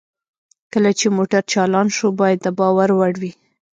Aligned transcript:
کله 0.73 0.91
چې 0.99 1.07
موټر 1.17 1.41
چالان 1.51 1.87
شو 1.97 2.07
باید 2.19 2.39
د 2.43 2.47
باور 2.59 2.89
وړ 2.99 3.13
وي 3.21 3.31